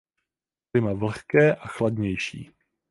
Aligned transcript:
Klima 0.71 0.93
vlhké 0.93 1.55
a 1.55 1.67
chladnější. 1.67 2.51